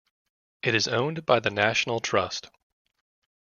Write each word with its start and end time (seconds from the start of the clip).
It 0.63 0.73
is 0.73 0.87
owned 0.87 1.27
by 1.27 1.39
the 1.41 1.51
National 1.51 1.99
Trust. 1.99 2.49